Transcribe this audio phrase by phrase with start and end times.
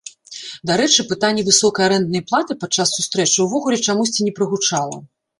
[0.67, 4.97] Дарэчы, пытанне высокай арэнднай платы падчас сустрэчы ўвогуле чамусьці не прагучала.